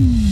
Mm-hmm. 0.00 0.29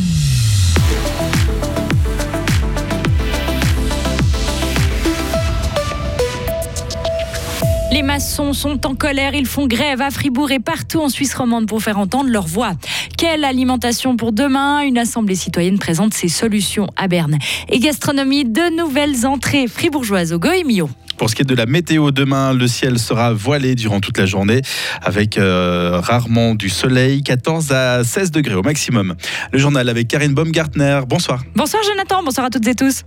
Les 7.98 8.04
maçons 8.04 8.52
sont 8.52 8.86
en 8.86 8.94
colère, 8.94 9.34
ils 9.34 9.44
font 9.44 9.66
grève 9.66 10.00
à 10.00 10.12
Fribourg 10.12 10.52
et 10.52 10.60
partout 10.60 11.00
en 11.00 11.08
Suisse 11.08 11.34
romande 11.34 11.66
pour 11.66 11.82
faire 11.82 11.98
entendre 11.98 12.30
leur 12.30 12.46
voix. 12.46 12.74
Quelle 13.16 13.44
alimentation 13.44 14.16
pour 14.16 14.30
demain? 14.30 14.82
Une 14.82 14.98
assemblée 14.98 15.34
citoyenne 15.34 15.80
présente 15.80 16.14
ses 16.14 16.28
solutions 16.28 16.86
à 16.94 17.08
Berne. 17.08 17.38
Et 17.68 17.80
gastronomie, 17.80 18.44
de 18.44 18.76
nouvelles 18.76 19.26
entrées 19.26 19.66
fribourgeoises 19.66 20.32
au 20.32 20.38
Goemio. 20.38 20.88
Pour 21.16 21.28
ce 21.28 21.34
qui 21.34 21.42
est 21.42 21.44
de 21.44 21.56
la 21.56 21.66
météo, 21.66 22.12
demain, 22.12 22.54
le 22.54 22.68
ciel 22.68 23.00
sera 23.00 23.32
voilé 23.32 23.74
durant 23.74 23.98
toute 23.98 24.18
la 24.18 24.26
journée 24.26 24.62
avec 25.02 25.36
euh, 25.36 25.98
rarement 26.00 26.54
du 26.54 26.68
soleil, 26.68 27.24
14 27.24 27.72
à 27.72 28.04
16 28.04 28.30
degrés 28.30 28.54
au 28.54 28.62
maximum. 28.62 29.16
Le 29.50 29.58
journal 29.58 29.88
avec 29.88 30.06
Karine 30.06 30.34
Baumgartner. 30.34 31.00
Bonsoir. 31.08 31.42
Bonsoir 31.56 31.82
Jonathan, 31.82 32.22
bonsoir 32.22 32.46
à 32.46 32.50
toutes 32.50 32.68
et 32.68 32.76
tous. 32.76 33.02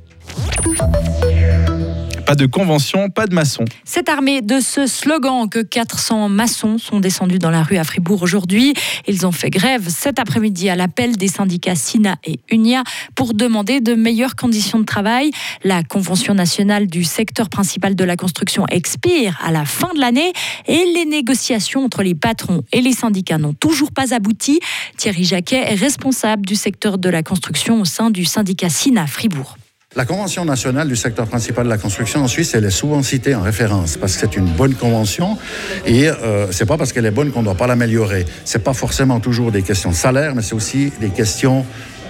Pas 2.31 2.35
de 2.35 2.45
convention, 2.45 3.09
pas 3.09 3.27
de 3.27 3.35
maçons. 3.35 3.65
C'est 3.83 4.07
armé 4.07 4.41
de 4.41 4.61
ce 4.61 4.87
slogan 4.87 5.49
que 5.49 5.61
400 5.61 6.29
maçons 6.29 6.77
sont 6.77 7.01
descendus 7.01 7.39
dans 7.39 7.49
la 7.49 7.61
rue 7.61 7.75
à 7.75 7.83
Fribourg 7.83 8.21
aujourd'hui. 8.21 8.73
Ils 9.05 9.25
ont 9.25 9.33
fait 9.33 9.49
grève 9.49 9.89
cet 9.89 10.17
après-midi 10.17 10.69
à 10.69 10.77
l'appel 10.77 11.17
des 11.17 11.27
syndicats 11.27 11.75
SINA 11.75 12.15
et 12.23 12.39
UNIA 12.49 12.83
pour 13.15 13.33
demander 13.33 13.81
de 13.81 13.95
meilleures 13.95 14.37
conditions 14.37 14.79
de 14.79 14.85
travail. 14.85 15.31
La 15.65 15.83
convention 15.83 16.33
nationale 16.33 16.87
du 16.87 17.03
secteur 17.03 17.49
principal 17.49 17.95
de 17.95 18.03
la 18.05 18.15
construction 18.15 18.65
expire 18.67 19.37
à 19.43 19.51
la 19.51 19.65
fin 19.65 19.93
de 19.93 19.99
l'année 19.99 20.31
et 20.67 20.85
les 20.95 21.03
négociations 21.03 21.83
entre 21.83 22.01
les 22.01 22.15
patrons 22.15 22.63
et 22.71 22.79
les 22.79 22.93
syndicats 22.93 23.39
n'ont 23.39 23.51
toujours 23.51 23.91
pas 23.91 24.13
abouti. 24.13 24.61
Thierry 24.95 25.25
Jacquet 25.25 25.65
est 25.69 25.75
responsable 25.75 26.45
du 26.45 26.55
secteur 26.55 26.97
de 26.97 27.09
la 27.09 27.23
construction 27.23 27.81
au 27.81 27.83
sein 27.83 28.09
du 28.09 28.23
syndicat 28.23 28.69
SINA 28.69 29.05
Fribourg. 29.05 29.57
La 29.93 30.05
Convention 30.05 30.45
nationale 30.45 30.87
du 30.87 30.95
secteur 30.95 31.27
principal 31.27 31.65
de 31.65 31.69
la 31.69 31.77
construction 31.77 32.23
en 32.23 32.29
Suisse, 32.29 32.53
elle 32.55 32.63
est 32.63 32.69
souvent 32.69 33.03
citée 33.03 33.35
en 33.35 33.41
référence 33.41 33.97
parce 33.97 34.13
que 34.13 34.21
c'est 34.21 34.37
une 34.37 34.45
bonne 34.45 34.73
convention 34.73 35.37
et 35.85 36.07
euh, 36.07 36.49
c'est 36.49 36.65
pas 36.65 36.77
parce 36.77 36.93
qu'elle 36.93 37.05
est 37.05 37.11
bonne 37.11 37.31
qu'on 37.31 37.41
ne 37.41 37.45
doit 37.45 37.55
pas 37.55 37.67
l'améliorer. 37.67 38.25
C'est 38.45 38.63
pas 38.63 38.73
forcément 38.73 39.19
toujours 39.19 39.51
des 39.51 39.63
questions 39.63 39.89
de 39.89 39.95
salaire, 39.95 40.33
mais 40.33 40.43
c'est 40.43 40.55
aussi 40.55 40.93
des 41.01 41.09
questions 41.09 41.65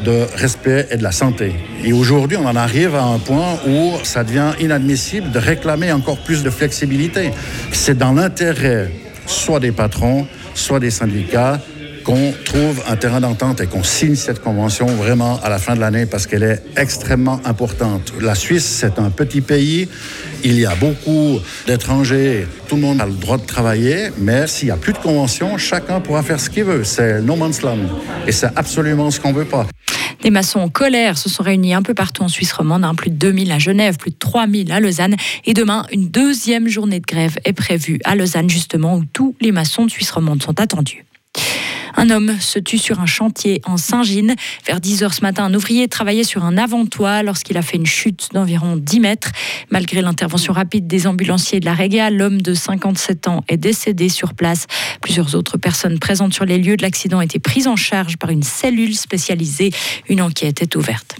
de 0.05 0.27
respect 0.35 0.89
et 0.91 0.97
de 0.97 1.01
la 1.01 1.11
santé. 1.11 1.55
Et 1.83 1.91
aujourd'hui, 1.91 2.37
on 2.37 2.45
en 2.45 2.55
arrive 2.55 2.93
à 2.93 3.03
un 3.03 3.17
point 3.17 3.57
où 3.67 3.93
ça 4.03 4.23
devient 4.23 4.51
inadmissible 4.59 5.31
de 5.31 5.39
réclamer 5.39 5.91
encore 5.91 6.19
plus 6.19 6.43
de 6.43 6.51
flexibilité. 6.51 7.31
C'est 7.71 7.97
dans 7.97 8.13
l'intérêt 8.13 8.91
soit 9.25 9.59
des 9.59 9.71
patrons, 9.71 10.27
soit 10.53 10.79
des 10.79 10.91
syndicats 10.91 11.59
qu'on 12.03 12.33
trouve 12.45 12.81
un 12.87 12.95
terrain 12.95 13.19
d'entente 13.19 13.61
et 13.61 13.67
qu'on 13.67 13.83
signe 13.83 14.15
cette 14.15 14.41
convention 14.41 14.85
vraiment 14.85 15.39
à 15.43 15.49
la 15.49 15.59
fin 15.59 15.75
de 15.75 15.79
l'année 15.79 16.05
parce 16.05 16.27
qu'elle 16.27 16.43
est 16.43 16.61
extrêmement 16.77 17.39
importante. 17.45 18.13
La 18.19 18.35
Suisse, 18.35 18.65
c'est 18.65 18.99
un 18.99 19.09
petit 19.09 19.41
pays. 19.41 19.87
Il 20.43 20.59
y 20.59 20.65
a 20.65 20.75
beaucoup 20.75 21.39
d'étrangers. 21.67 22.47
Tout 22.67 22.75
le 22.75 22.81
monde 22.81 23.01
a 23.01 23.05
le 23.05 23.13
droit 23.13 23.37
de 23.37 23.45
travailler, 23.45 24.11
mais 24.17 24.47
s'il 24.47 24.67
n'y 24.67 24.71
a 24.71 24.77
plus 24.77 24.93
de 24.93 24.97
convention, 24.97 25.57
chacun 25.57 25.99
pourra 25.99 26.23
faire 26.23 26.39
ce 26.39 26.49
qu'il 26.49 26.63
veut. 26.63 26.83
C'est 26.83 27.21
no 27.21 27.35
man's 27.35 27.61
land. 27.61 27.79
Et 28.27 28.31
c'est 28.31 28.49
absolument 28.55 29.11
ce 29.11 29.19
qu'on 29.19 29.33
ne 29.33 29.37
veut 29.37 29.45
pas. 29.45 29.67
Des 30.21 30.29
maçons 30.29 30.59
en 30.59 30.69
colère 30.69 31.17
se 31.17 31.29
sont 31.29 31.41
réunis 31.41 31.73
un 31.73 31.81
peu 31.81 31.95
partout 31.95 32.21
en 32.21 32.27
Suisse 32.27 32.53
romande, 32.53 32.85
hein. 32.85 32.93
plus 32.93 33.09
de 33.09 33.15
2000 33.15 33.51
à 33.51 33.57
Genève, 33.57 33.97
plus 33.97 34.11
de 34.11 34.17
3000 34.19 34.71
à 34.71 34.79
Lausanne. 34.79 35.15
Et 35.45 35.55
demain, 35.55 35.85
une 35.91 36.09
deuxième 36.09 36.67
journée 36.67 36.99
de 36.99 37.05
grève 37.05 37.37
est 37.43 37.53
prévue 37.53 37.99
à 38.03 38.15
Lausanne, 38.15 38.49
justement, 38.49 38.97
où 38.97 39.03
tous 39.05 39.35
les 39.41 39.51
maçons 39.51 39.85
de 39.85 39.91
Suisse 39.91 40.11
romande 40.11 40.43
sont 40.43 40.59
attendus. 40.59 41.05
Un 41.95 42.09
homme 42.09 42.39
se 42.39 42.59
tue 42.59 42.77
sur 42.77 42.99
un 42.99 43.05
chantier 43.05 43.61
en 43.65 43.77
Saint-Gine. 43.77 44.35
Vers 44.65 44.79
10 44.79 45.03
heures 45.03 45.13
ce 45.13 45.21
matin, 45.21 45.45
un 45.45 45.53
ouvrier 45.53 45.87
travaillait 45.87 46.23
sur 46.23 46.45
un 46.45 46.57
avant-toit 46.57 47.23
lorsqu'il 47.23 47.57
a 47.57 47.61
fait 47.61 47.77
une 47.77 47.85
chute 47.85 48.29
d'environ 48.33 48.77
10 48.77 48.99
mètres. 48.99 49.31
Malgré 49.69 50.01
l'intervention 50.01 50.53
rapide 50.53 50.87
des 50.87 51.07
ambulanciers 51.07 51.59
de 51.59 51.65
la 51.65 51.73
Réga, 51.73 52.09
l'homme 52.09 52.41
de 52.41 52.53
57 52.53 53.27
ans 53.27 53.43
est 53.47 53.57
décédé 53.57 54.09
sur 54.09 54.33
place. 54.33 54.67
Plusieurs 55.01 55.35
autres 55.35 55.57
personnes 55.57 55.99
présentes 55.99 56.33
sur 56.33 56.45
les 56.45 56.57
lieux 56.57 56.77
de 56.77 56.83
l'accident 56.83 57.21
étaient 57.21 57.39
prises 57.39 57.67
en 57.67 57.75
charge 57.75 58.17
par 58.17 58.29
une 58.29 58.43
cellule 58.43 58.95
spécialisée. 58.95 59.71
Une 60.07 60.21
enquête 60.21 60.61
est 60.61 60.75
ouverte. 60.75 61.15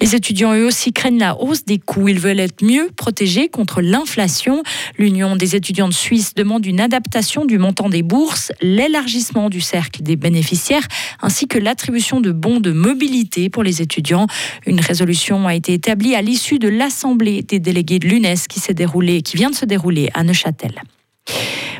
Les 0.00 0.14
étudiants, 0.14 0.54
eux 0.54 0.66
aussi, 0.66 0.92
craignent 0.92 1.18
la 1.18 1.36
hausse 1.40 1.64
des 1.64 1.78
coûts. 1.78 2.08
Ils 2.08 2.20
veulent 2.20 2.40
être 2.40 2.64
mieux 2.64 2.90
protégés 2.96 3.48
contre 3.48 3.80
l'inflation. 3.80 4.62
L'Union 4.96 5.34
des 5.34 5.56
étudiants 5.56 5.88
de 5.88 5.94
Suisse 5.94 6.34
demande 6.34 6.64
une 6.66 6.80
adaptation 6.80 7.44
du 7.44 7.58
montant 7.58 7.88
des 7.88 8.02
bourses, 8.02 8.52
l'élargissement 8.60 9.50
du 9.50 9.60
cercle 9.60 10.02
des 10.02 10.16
bénéficiaires, 10.16 10.86
ainsi 11.20 11.48
que 11.48 11.58
l'attribution 11.58 12.20
de 12.20 12.30
bons 12.30 12.60
de 12.60 12.70
mobilité 12.70 13.50
pour 13.50 13.62
les 13.62 13.82
étudiants. 13.82 14.26
Une 14.66 14.80
résolution 14.80 15.46
a 15.48 15.54
été 15.54 15.74
établie 15.74 16.14
à 16.14 16.22
l'issue 16.22 16.58
de 16.58 16.68
l'Assemblée 16.68 17.42
des 17.42 17.58
délégués 17.58 17.98
de 17.98 18.06
l'UNES 18.06 18.46
qui, 18.48 18.60
qui 18.60 19.36
vient 19.36 19.50
de 19.50 19.56
se 19.56 19.64
dérouler 19.64 20.10
à 20.14 20.22
Neuchâtel. 20.22 20.82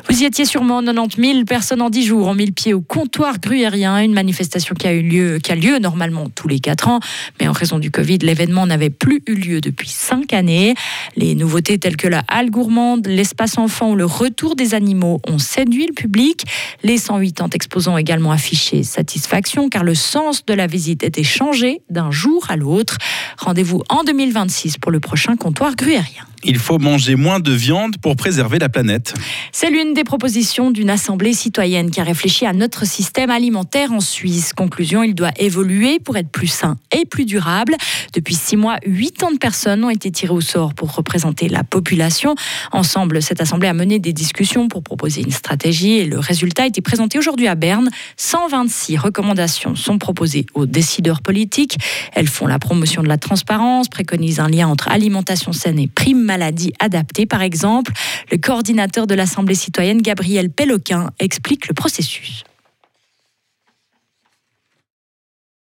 Vous 0.09 0.23
y 0.23 0.25
étiez 0.25 0.45
sûrement 0.45 0.81
90 0.81 1.21
000 1.21 1.45
personnes 1.45 1.83
en 1.83 1.91
10 1.91 2.03
jours 2.03 2.25
ont 2.25 2.33
mis 2.33 2.47
le 2.47 2.51
pied 2.51 2.73
au 2.73 2.81
comptoir 2.81 3.39
gruyérien, 3.39 3.99
une 3.99 4.13
manifestation 4.13 4.73
qui 4.73 4.87
a 4.87 4.93
eu 4.93 5.03
lieu, 5.03 5.37
qui 5.37 5.51
a 5.51 5.55
lieu 5.55 5.77
normalement 5.77 6.29
tous 6.33 6.47
les 6.47 6.59
4 6.59 6.87
ans, 6.87 6.99
mais 7.39 7.47
en 7.47 7.51
raison 7.51 7.77
du 7.77 7.91
Covid, 7.91 8.17
l'événement 8.17 8.65
n'avait 8.65 8.89
plus 8.89 9.21
eu 9.27 9.35
lieu 9.35 9.61
depuis 9.61 9.87
5 9.89 10.33
années. 10.33 10.73
Les 11.15 11.35
nouveautés 11.35 11.77
telles 11.77 11.95
que 11.95 12.07
la 12.07 12.23
halle 12.27 12.49
gourmande, 12.49 13.05
l'espace 13.05 13.59
enfant 13.59 13.91
ou 13.91 13.95
le 13.95 14.05
retour 14.05 14.55
des 14.55 14.73
animaux 14.73 15.21
ont 15.27 15.37
séduit 15.37 15.85
le 15.85 15.93
public. 15.93 16.43
Les 16.81 16.97
180 16.97 17.49
exposants 17.53 17.97
également 17.97 18.31
affiché 18.31 18.81
satisfaction 18.81 19.69
car 19.69 19.83
le 19.83 19.93
sens 19.93 20.43
de 20.43 20.55
la 20.55 20.65
visite 20.65 21.03
était 21.03 21.23
changé 21.23 21.81
d'un 21.91 22.09
jour 22.09 22.47
à 22.49 22.55
l'autre. 22.55 22.97
Rendez-vous 23.37 23.83
en 23.89 24.03
2026 24.03 24.79
pour 24.79 24.91
le 24.91 24.99
prochain 24.99 25.35
comptoir 25.35 25.75
gruyérien. 25.75 26.23
Il 26.43 26.57
faut 26.57 26.79
manger 26.79 27.15
moins 27.15 27.39
de 27.39 27.51
viande 27.51 27.97
pour 27.97 28.15
préserver 28.15 28.59
la 28.59 28.69
planète. 28.69 29.13
C'est 29.51 29.69
l'une 29.69 29.93
des 29.93 30.05
propositions 30.05 30.71
d'une 30.71 30.89
assemblée 30.89 31.33
citoyenne 31.33 31.91
qui 31.91 31.99
a 31.99 32.03
réfléchi 32.03 32.45
à 32.45 32.53
notre 32.53 32.85
système 32.85 33.29
alimentaire 33.29 33.91
en 33.91 33.99
Suisse. 33.99 34.53
Conclusion, 34.53 35.03
il 35.03 35.15
doit 35.15 35.33
évoluer 35.37 35.99
pour 35.99 36.15
être 36.15 36.29
plus 36.29 36.47
sain 36.47 36.77
et 36.97 37.05
plus 37.05 37.25
durable. 37.25 37.75
Depuis 38.13 38.35
six 38.35 38.55
mois, 38.55 38.77
huit 38.85 39.21
ans 39.23 39.31
de 39.31 39.37
personnes 39.37 39.83
ont 39.83 39.89
été 39.89 40.11
tirées 40.11 40.33
au 40.33 40.39
sort 40.41 40.73
pour 40.73 40.95
représenter 40.95 41.49
la 41.49 41.63
population. 41.63 42.35
Ensemble, 42.71 43.21
cette 43.21 43.41
assemblée 43.41 43.67
a 43.67 43.73
mené 43.73 43.99
des 43.99 44.13
discussions 44.13 44.69
pour 44.69 44.81
proposer 44.81 45.21
une 45.21 45.31
stratégie 45.31 45.97
et 45.97 46.05
le 46.05 46.19
résultat 46.19 46.63
a 46.63 46.67
été 46.67 46.81
présenté 46.81 47.17
aujourd'hui 47.17 47.47
à 47.47 47.55
Berne. 47.55 47.89
126 48.15 48.97
recommandations 48.97 49.75
sont 49.75 49.97
proposées 49.97 50.45
aux 50.53 50.65
décideurs 50.65 51.21
politiques. 51.21 51.77
Elles 52.13 52.27
font 52.27 52.47
la 52.47 52.59
promotion 52.59 53.03
de 53.03 53.09
la 53.09 53.17
transparence, 53.17 53.89
préconisent 53.89 54.39
un 54.39 54.47
lien 54.47 54.67
entre 54.67 54.87
alimentation 54.87 55.51
saine 55.51 55.79
et 55.79 55.87
prime 55.87 56.28
maladies 56.29 56.73
adaptées, 56.79 57.25
par 57.25 57.41
exemple. 57.41 57.91
Le 58.31 58.37
coordinateur 58.37 59.07
de 59.07 59.15
l'Assemblée 59.15 59.55
citoyenne, 59.55 60.01
Gabriel 60.01 60.51
Péloquin, 60.51 61.09
explique 61.19 61.67
le 61.67 61.73
processus. 61.73 62.43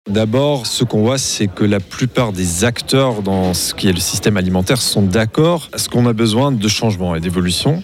D'abord, 0.08 0.68
ce 0.68 0.84
qu'on 0.84 1.00
voit, 1.00 1.18
c'est 1.18 1.48
que 1.48 1.64
la 1.64 1.80
plupart 1.80 2.32
des 2.32 2.64
acteurs 2.64 3.22
dans 3.22 3.54
ce 3.54 3.74
qui 3.74 3.88
est 3.88 3.92
le 3.92 3.98
système 3.98 4.36
alimentaire 4.36 4.80
sont 4.80 5.02
d'accord 5.02 5.68
à 5.72 5.78
ce 5.78 5.88
qu'on 5.88 6.06
a 6.06 6.12
besoin 6.12 6.52
de 6.52 6.68
changements 6.68 7.16
et 7.16 7.20
d'évolution. 7.20 7.82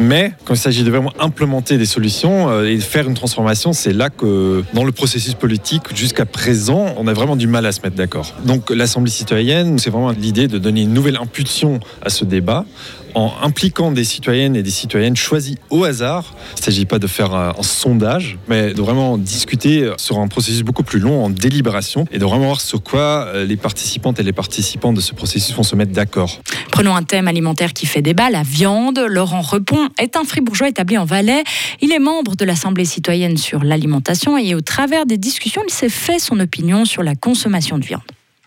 Mais 0.00 0.32
quand 0.44 0.54
il 0.54 0.58
s'agit 0.58 0.82
de 0.82 0.90
vraiment 0.90 1.12
implémenter 1.20 1.78
des 1.78 1.86
solutions 1.86 2.50
euh, 2.50 2.64
et 2.64 2.74
de 2.74 2.82
faire 2.82 3.06
une 3.06 3.14
transformation, 3.14 3.72
c'est 3.72 3.92
là 3.92 4.10
que 4.10 4.64
dans 4.74 4.82
le 4.82 4.90
processus 4.90 5.34
politique, 5.34 5.82
jusqu'à 5.94 6.26
présent, 6.26 6.92
on 6.96 7.06
a 7.06 7.12
vraiment 7.12 7.36
du 7.36 7.46
mal 7.46 7.64
à 7.64 7.70
se 7.70 7.80
mettre 7.82 7.94
d'accord. 7.94 8.34
Donc 8.44 8.70
l'Assemblée 8.70 9.12
citoyenne, 9.12 9.78
c'est 9.78 9.90
vraiment 9.90 10.10
l'idée 10.10 10.48
de 10.48 10.58
donner 10.58 10.82
une 10.82 10.92
nouvelle 10.92 11.18
impulsion 11.18 11.78
à 12.02 12.10
ce 12.10 12.24
débat 12.24 12.64
en 13.14 13.32
impliquant 13.42 13.92
des 13.92 14.04
citoyennes 14.04 14.56
et 14.56 14.62
des 14.62 14.70
citoyennes 14.70 15.16
choisies 15.16 15.58
au 15.70 15.84
hasard. 15.84 16.34
Il 16.56 16.60
ne 16.60 16.64
s'agit 16.64 16.86
pas 16.86 16.98
de 16.98 17.06
faire 17.06 17.34
un, 17.34 17.54
sondage, 17.62 18.38
mais 18.48 18.72
de 18.72 18.80
vraiment 18.80 19.18
discuter 19.18 19.90
sur 19.96 20.18
un 20.18 20.28
processus 20.28 20.62
beaucoup 20.62 20.82
plus 20.82 20.98
long 20.98 21.24
en 21.24 21.30
délibération 21.30 22.06
et 22.10 22.18
de 22.18 22.24
vraiment 22.24 22.46
voir 22.46 22.60
sur 22.60 22.82
quoi 22.82 23.26
euh, 23.28 23.44
les 23.44 23.56
participantes 23.56 24.18
et 24.18 24.22
les 24.22 24.32
participants 24.32 24.92
de 24.92 25.00
ce 25.00 25.14
processus 25.14 25.54
vont 25.54 25.62
se 25.62 25.76
mettre 25.76 25.92
d'accord. 25.92 26.40
Prenons 26.70 26.94
un 26.94 27.02
thème 27.02 27.28
alimentaire 27.28 27.72
qui 27.72 27.86
fait 27.86 28.02
débat, 28.02 28.30
la 28.30 28.42
viande. 28.42 28.98
Laurent 28.98 29.40
Repon 29.40 29.88
est 29.98 30.16
un 30.16 30.24
fribourgeois 30.24 30.68
établi 30.68 30.98
en 30.98 31.04
Valais. 31.04 31.44
Il 31.80 31.92
est 31.92 31.98
membre 31.98 32.36
de 32.36 32.44
l'Assemblée 32.44 32.84
citoyenne 32.84 33.36
sur 33.36 33.62
l'alimentation 33.62 34.38
et 34.38 34.54
au 34.54 34.60
travers 34.60 35.06
des 35.06 35.18
discussions, 35.18 35.62
il 35.66 35.72
s'est 35.72 35.88
fait 35.88 36.18
son 36.18 36.40
opinion 36.40 36.84
sur 36.84 37.02
la 37.02 37.14
consommation 37.14 37.78
de 37.78 37.84
viande. 37.84 38.02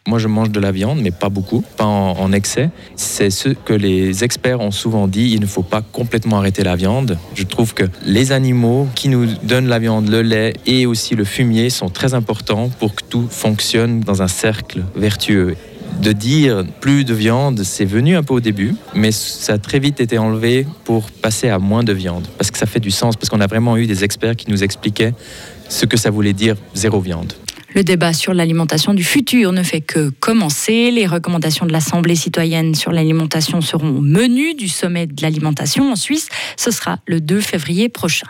Moi, 0.06 0.20
je 0.20 0.28
mange 0.28 0.50
de 0.50 0.60
la 0.60 0.74
viande, 0.74 1.00
mais 1.02 1.12
pas 1.12 1.30
beaucoup, 1.30 1.64
pas 1.78 1.86
en, 1.86 2.34
excès. 2.34 2.72
C'est 2.98 3.30
ce 3.30 3.48
que 3.48 3.72
les 3.72 4.26
experts 4.26 4.60
ont 4.60 4.72
souvent 4.72 5.08
dit, 5.08 5.32
il 5.32 5.40
ne 5.40 5.46
faut 5.46 5.64
pas 5.64 5.82
complètement 5.82 6.40
arrêter 6.40 6.62
la 6.62 6.76
viande. 6.76 7.18
Je 7.36 7.44
trouve 7.44 7.74
que 7.74 7.86
les 8.06 8.34
animaux 8.34 8.90
qui 8.96 9.08
nous 9.08 9.26
donnent 9.44 9.70
la 9.70 9.80
viande, 9.80 10.10
le 10.10 10.22
lait 10.22 10.56
et 10.66 10.86
aussi 10.86 11.16
le 11.16 11.24
fumier 11.24 11.70
sont 11.70 11.88
très 11.88 12.14
importants 12.14 12.68
pour 12.80 12.96
que 12.96 13.04
tout 13.10 13.28
fonctionne 13.30 14.02
dans 14.02 14.22
un 14.22 14.28
cercle 14.28 14.84
vertueux 14.94 15.56
de 16.02 16.12
dire 16.12 16.66
plus 16.82 17.06
de 17.06 17.14
viande, 17.14 17.64
c'est 17.64 17.86
venu 17.86 18.18
un 18.18 18.24
peu 18.24 18.34
au 18.34 18.40
début, 18.42 18.76
mais 18.94 19.12
ça 19.14 19.54
a 19.54 19.58
très 19.58 19.80
vite 19.80 20.02
été 20.02 20.18
enlevé 20.18 20.68
pour 20.84 21.12
passer 21.12 21.48
à 21.48 21.60
moins 21.60 21.84
de 21.84 21.94
viande, 21.94 22.28
parce 22.38 22.52
que 22.52 22.58
ça 22.58 22.66
fait 22.66 22.80
du 22.80 22.92
sens, 22.92 23.16
parce 23.16 23.30
qu'on 23.30 23.40
a 23.40 23.48
vraiment 23.48 23.78
eu 23.78 23.86
des 23.86 24.04
experts 24.04 24.36
qui 24.36 24.50
nous 24.50 24.64
expliquaient 24.64 25.14
ce 25.70 25.86
que 25.86 25.96
ça 25.96 26.10
voulait 26.10 26.34
dire 26.34 26.56
zéro 26.74 27.00
viande. 27.00 27.34
Le 27.76 27.84
débat 27.84 28.14
sur 28.14 28.36
l'alimentation 28.36 28.94
du 28.94 29.04
futur 29.04 29.52
ne 29.52 29.64
fait 29.64 29.82
que 29.82 30.10
commencer. 30.20 30.92
Les 30.92 31.08
recommandations 31.08 31.66
de 31.66 31.72
l'Assemblée 31.72 32.16
citoyenne 32.16 32.76
sur 32.76 32.92
l'alimentation 32.92 33.62
seront 33.62 33.90
au 33.90 34.02
menu 34.02 34.54
du 34.54 34.68
sommet 34.68 35.08
de 35.08 35.22
l'alimentation 35.24 35.92
en 35.92 35.96
Suisse. 35.96 36.30
Ce 36.56 36.70
sera 36.70 37.00
le 37.08 37.20
2 37.20 37.42
février 37.42 37.90
prochain. 37.90 38.28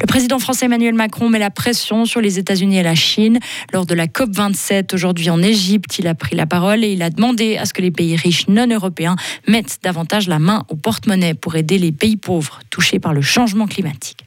Le 0.00 0.06
président 0.06 0.38
français 0.38 0.66
Emmanuel 0.66 0.94
Macron 0.94 1.28
met 1.28 1.40
la 1.40 1.50
pression 1.50 2.04
sur 2.04 2.20
les 2.20 2.38
États-Unis 2.38 2.78
et 2.78 2.82
la 2.84 2.94
Chine. 2.94 3.40
Lors 3.72 3.84
de 3.84 3.94
la 3.94 4.06
COP27 4.06 4.94
aujourd'hui 4.94 5.28
en 5.30 5.42
Égypte, 5.42 5.98
il 5.98 6.06
a 6.06 6.14
pris 6.14 6.36
la 6.36 6.46
parole 6.46 6.84
et 6.84 6.92
il 6.92 7.02
a 7.02 7.10
demandé 7.10 7.56
à 7.56 7.64
ce 7.64 7.74
que 7.74 7.82
les 7.82 7.90
pays 7.90 8.14
riches 8.14 8.46
non 8.46 8.68
européens 8.68 9.16
mettent 9.48 9.78
davantage 9.82 10.28
la 10.28 10.38
main 10.38 10.64
au 10.68 10.76
porte-monnaie 10.76 11.34
pour 11.34 11.56
aider 11.56 11.78
les 11.78 11.92
pays 11.92 12.16
pauvres 12.16 12.60
touchés 12.70 13.00
par 13.00 13.12
le 13.12 13.22
changement 13.22 13.66
climatique. 13.66 14.24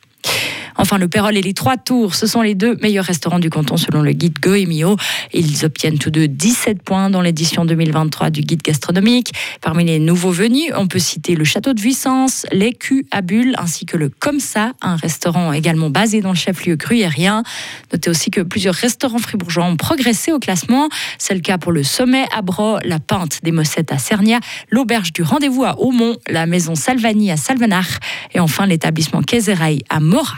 Enfin, 0.82 0.98
le 0.98 1.10
Pérol 1.10 1.36
et 1.36 1.42
les 1.42 1.54
Trois 1.54 1.76
Tours, 1.76 2.16
ce 2.16 2.26
sont 2.26 2.42
les 2.42 2.56
deux 2.56 2.78
meilleurs 2.82 3.04
restaurants 3.04 3.40
du 3.40 3.50
canton 3.50 3.76
selon 3.76 4.02
le 4.02 4.14
guide 4.14 4.40
Goemio. 4.40 4.96
Ils 5.34 5.66
obtiennent 5.66 6.00
tous 6.00 6.10
deux 6.10 6.30
17 6.30 6.82
points 6.82 7.10
dans 7.10 7.22
l'édition 7.22 7.66
2023 7.66 8.30
du 8.30 8.40
guide 8.40 8.62
gastronomique. 8.62 9.34
Parmi 9.60 9.84
les 9.84 10.00
nouveaux 10.00 10.32
venus, 10.32 10.72
on 10.78 10.88
peut 10.88 10.98
citer 10.98 11.36
le 11.36 11.44
Château 11.44 11.74
de 11.74 11.82
Vuissance, 11.82 12.46
l'Écu 12.54 13.06
à 13.12 13.22
Bulle, 13.22 13.56
ainsi 13.58 13.86
que 13.86 13.98
le 13.98 14.08
Comme 14.08 14.40
ça, 14.40 14.72
un 14.82 14.96
restaurant 14.96 15.52
également 15.52 15.90
basé 15.90 16.22
dans 16.22 16.30
le 16.30 16.38
chef-lieu 16.38 16.78
gruyérien. 16.78 17.44
Notez 17.92 18.10
aussi 18.10 18.32
que 18.32 18.40
plusieurs 18.40 18.76
restaurants 18.76 19.20
fribourgeois 19.20 19.66
ont 19.66 19.76
progressé 19.76 20.32
au 20.32 20.40
classement. 20.40 20.88
C'est 21.18 21.34
le 21.34 21.42
cas 21.42 21.58
pour 21.58 21.74
le 21.74 21.84
Sommet 21.84 22.24
à 22.34 22.42
Bro, 22.42 22.80
la 22.86 23.00
Pinte 23.00 23.40
des 23.44 23.52
Mossettes 23.52 23.92
à 23.92 23.98
Cernia, 23.98 24.40
l'Auberge 24.70 25.12
du 25.12 25.24
Rendez-vous 25.24 25.66
à 25.66 25.78
Aumont, 25.82 26.16
la 26.30 26.46
Maison 26.46 26.76
Salvani 26.76 27.32
à 27.32 27.38
Salvenach 27.38 28.00
et 28.34 28.40
enfin 28.40 28.66
l'établissement 28.66 29.22
Kézeraï 29.22 29.84
à 29.90 30.00
Mora. 30.00 30.38